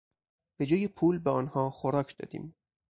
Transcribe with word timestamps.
بهجای 0.59 0.87
پول 0.87 1.19
به 1.19 1.29
آنها 1.29 1.69
خوراک 1.69 2.15
دادیم. 2.17 2.55